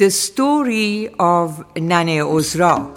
[0.00, 2.92] The story of Nane Ozra.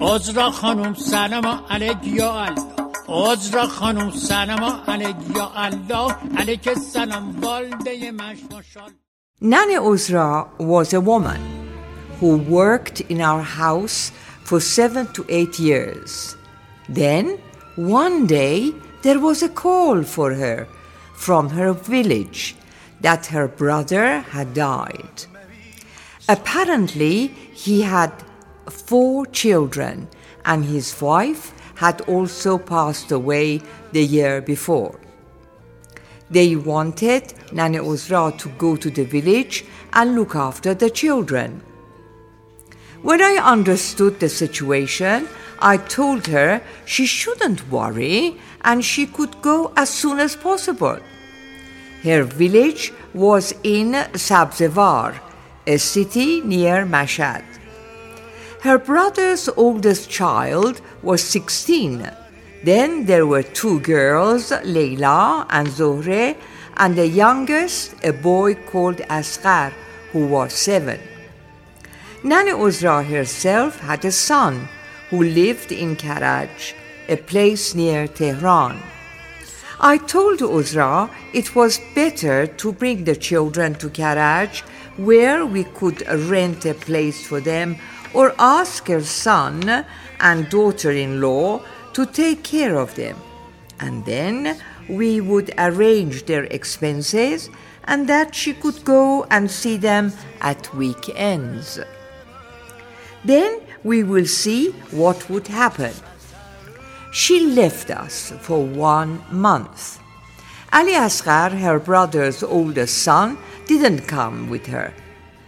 [0.00, 2.72] عذرا خانم سلام علیک یا الله
[3.08, 8.92] عذرا خانم سلام علیک یا الله علیک سلام والده مش ماشال
[9.40, 11.40] Nane Ozra was a woman
[12.18, 14.12] who worked in our house
[14.44, 16.36] for seven to eight years.
[16.88, 17.38] Then,
[17.76, 18.72] one day,
[19.02, 20.68] there was a call for her
[21.27, 22.55] from her village
[23.01, 25.25] that her brother had died.
[26.29, 27.27] Apparently,
[27.63, 28.13] he had
[28.69, 30.07] four children,
[30.45, 33.59] and his wife had also passed away
[33.91, 34.97] the year before.
[36.29, 41.61] They wanted Nane Ozra to go to the village and look after the children.
[43.01, 45.27] When I understood the situation,
[45.59, 50.99] I told her she shouldn't worry and she could go as soon as possible.
[52.03, 55.19] Her village was in Sabzevar,
[55.65, 57.43] a city near Mashhad.
[58.61, 62.09] Her brother's oldest child was 16.
[62.63, 66.35] Then there were two girls, Leila and Zohre,
[66.77, 69.73] and the youngest, a boy called Asghar,
[70.11, 70.99] who was seven.
[72.23, 74.67] Nane Ozra herself had a son
[75.09, 76.73] who lived in Karaj,
[77.07, 78.81] a place near Tehran.
[79.79, 84.61] I told Ozra it was better to bring the children to Karaj
[84.97, 87.77] where we could rent a place for them
[88.11, 89.85] or ask her son
[90.19, 91.61] and daughter in law
[91.93, 93.17] to take care of them.
[93.79, 97.51] And then we would arrange their expenses
[97.83, 101.79] and that she could go and see them at weekends.
[103.23, 105.93] Then we will see what would happen.
[107.11, 109.99] She left us for one month.
[110.71, 114.93] Ali Asghar, her brother's oldest son, didn't come with her.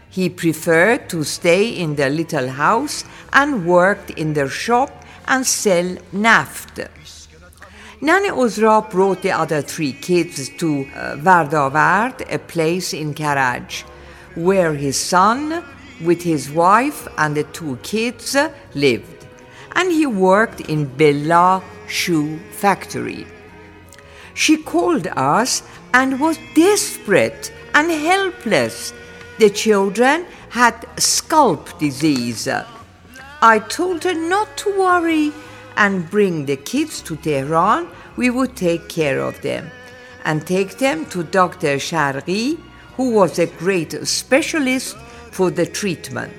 [0.09, 5.97] He preferred to stay in the little house and worked in their shop and sell
[6.11, 6.79] naft.
[8.01, 13.83] Nane Ozra brought the other three kids to uh, Vardavard, a place in Karaj,
[14.35, 15.63] where his son,
[16.01, 18.37] with his wife and the two kids,
[18.73, 19.18] lived.
[19.79, 23.25] And he worked in Bella shoe factory.
[24.33, 25.63] She called us
[25.93, 28.91] and was desperate and helpless.
[29.37, 32.45] The children had scalp disease.
[33.41, 35.31] I told her not to worry
[35.77, 37.87] and bring the kids to Tehran.
[38.17, 39.71] We would take care of them
[40.25, 41.77] and take them to Dr.
[41.77, 42.59] Sharghi,
[42.97, 44.97] who was a great specialist
[45.31, 46.33] for the treatment.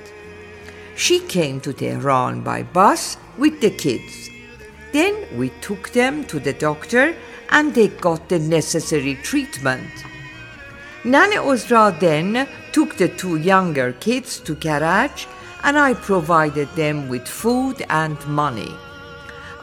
[0.95, 4.29] She came to Tehran by bus with the kids.
[4.93, 7.15] Then we took them to the doctor
[7.49, 9.91] and they got the necessary treatment.
[11.03, 15.25] Nane Ozra then took the two younger kids to Karaj
[15.63, 18.71] and I provided them with food and money.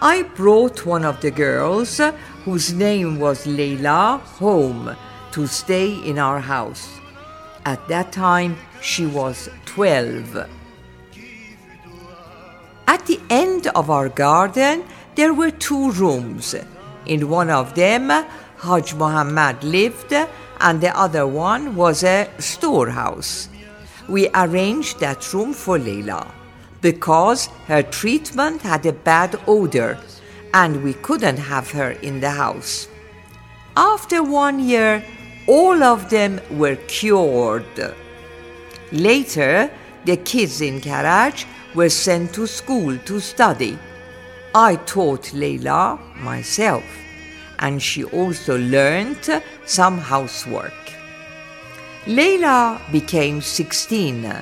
[0.03, 2.01] I brought one of the girls,
[2.45, 4.97] whose name was Leila, home
[5.33, 6.89] to stay in our house.
[7.65, 10.58] At that time, she was 12.
[12.89, 14.83] At the end of our garden,
[15.15, 16.55] there were two rooms.
[17.05, 18.09] In one of them,
[18.57, 20.15] Haj Muhammad lived,
[20.59, 23.51] and the other one was a storehouse.
[24.09, 26.33] We arranged that room for Leila
[26.81, 29.99] because her treatment had a bad odor
[30.55, 32.89] and we couldn't have her in the house.
[33.77, 35.05] After one year,
[35.47, 37.95] all of them were cured.
[38.93, 39.71] Later,
[40.05, 41.45] the kids in Karaj
[41.75, 43.79] were sent to school to study.
[44.55, 46.85] I taught Leila myself,
[47.59, 50.73] and she also learned some housework.
[52.07, 54.33] Leila became 16.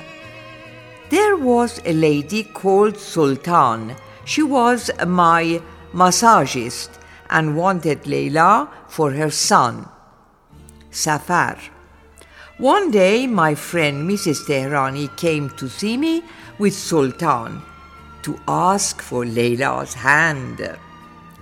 [1.09, 3.95] There was a lady called Sultan.
[4.25, 5.61] She was my
[5.93, 6.91] massagist
[7.29, 9.87] and wanted Leila for her son,
[10.91, 11.57] Safar.
[12.59, 14.47] One day, my friend Mrs.
[14.47, 16.23] Tehrani came to see me
[16.57, 17.61] with Sultan
[18.23, 20.75] to ask for Leila's hand.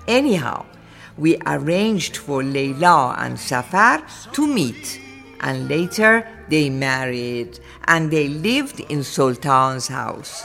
[0.09, 0.65] Anyhow,
[1.17, 4.99] we arranged for Leila and Safar to meet,
[5.39, 10.43] and later they married and they lived in Sultan's house.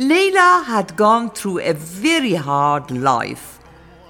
[0.00, 3.58] Leila had gone through a very hard life.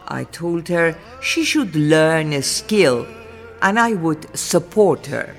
[0.07, 3.09] I told her she should learn a skill
[3.61, 5.35] and I would support her.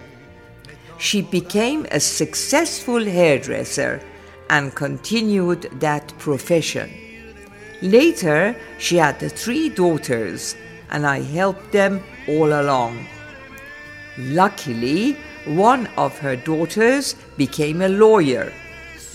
[0.98, 4.02] She became a successful hairdresser
[4.50, 6.92] and continued that profession.
[7.82, 10.58] Later, she had three daughters
[10.90, 13.06] and I helped them all along.
[14.18, 15.16] Luckily,
[15.46, 18.52] one of her daughters became a lawyer,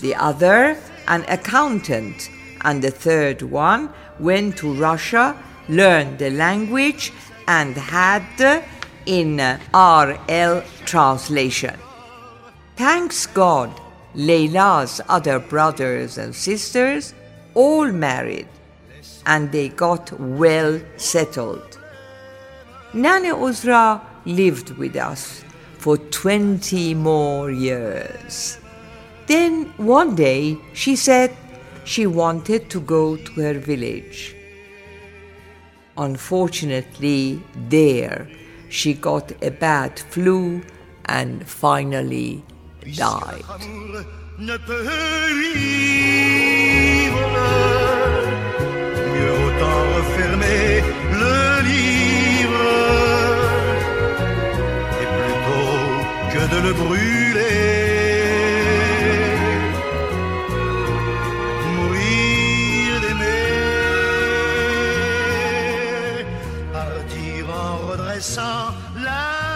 [0.01, 2.29] the other an accountant,
[2.61, 3.89] and the third one
[4.19, 5.35] went to Russia,
[5.69, 7.13] learned the language,
[7.47, 8.61] and had uh,
[9.05, 11.75] in uh, RL translation.
[12.75, 13.71] Thanks God,
[14.15, 17.13] Leila's other brothers and sisters
[17.53, 18.47] all married
[19.27, 21.79] and they got well settled.
[22.93, 25.43] Nane Ozra lived with us
[25.77, 28.57] for 20 more years.
[29.27, 31.35] Then one day she said
[31.83, 34.35] she wanted to go to her village.
[35.97, 38.29] Unfortunately, there
[38.69, 40.61] she got a bad flu
[41.05, 42.43] and finally
[42.95, 43.43] died.
[68.17, 69.46] Redressant la.